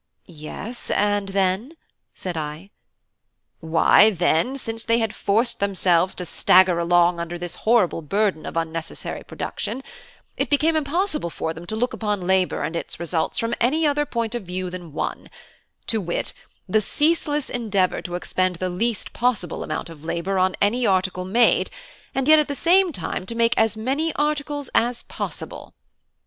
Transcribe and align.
"Yes 0.25 0.89
and 0.89 1.29
then?" 1.29 1.77
said 2.15 2.35
I. 2.35 2.71
"Why, 3.59 4.09
then, 4.09 4.57
since 4.57 4.83
they 4.83 4.97
had 4.97 5.13
forced 5.13 5.59
themselves 5.59 6.15
to 6.15 6.25
stagger 6.25 6.79
along 6.79 7.19
under 7.19 7.37
this 7.37 7.53
horrible 7.69 8.01
burden 8.01 8.43
of 8.47 8.57
unnecessary 8.57 9.23
production, 9.23 9.83
it 10.37 10.49
became 10.49 10.75
impossible 10.75 11.29
for 11.29 11.53
them 11.53 11.67
to 11.67 11.75
look 11.75 11.93
upon 11.93 12.25
labour 12.25 12.63
and 12.63 12.75
its 12.75 12.99
results 12.99 13.37
from 13.37 13.53
any 13.61 13.85
other 13.85 14.07
point 14.07 14.33
of 14.33 14.41
view 14.41 14.71
than 14.71 14.91
one 14.91 15.29
to 15.85 16.01
wit, 16.01 16.33
the 16.67 16.81
ceaseless 16.81 17.47
endeavour 17.47 18.01
to 18.01 18.15
expend 18.15 18.55
the 18.55 18.69
least 18.69 19.13
possible 19.13 19.63
amount 19.63 19.87
of 19.87 20.03
labour 20.03 20.39
on 20.39 20.55
any 20.59 20.83
article 20.83 21.25
made, 21.25 21.69
and 22.15 22.27
yet 22.27 22.39
at 22.39 22.47
the 22.47 22.55
same 22.55 22.91
time 22.91 23.23
to 23.27 23.35
make 23.35 23.55
as 23.55 23.77
many 23.77 24.11
articles 24.15 24.67
as 24.73 25.03
possible. 25.03 25.75